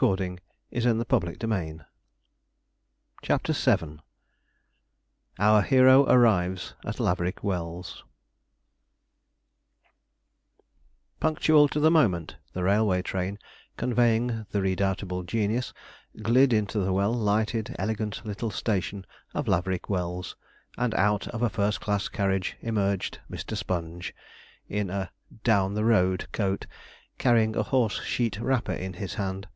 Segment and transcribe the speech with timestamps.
[0.00, 0.38] SPONGE
[0.72, 1.84] ARRIVES AT LAVERICK WELLS]
[3.20, 3.98] CHAPTER VII
[5.40, 8.04] OUR HERO ARRIVES AT LAVERICK WELLS
[11.18, 13.40] Punctual to the moment, the railway train,
[13.76, 15.74] conveying the redoubtable genius,
[16.22, 19.04] glid into the well lighted, elegant little station
[19.34, 20.36] of Laverick Wells,
[20.76, 23.56] and out of a first class carriage emerged Mr.
[23.56, 24.14] Sponge,
[24.68, 25.10] in a
[25.42, 26.66] 'down the road' coat,
[27.18, 29.48] carrying a horse sheet wrapper in his hand.